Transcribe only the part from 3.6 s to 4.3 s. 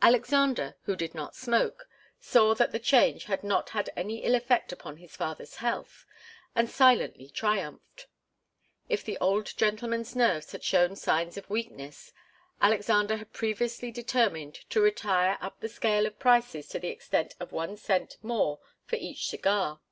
had any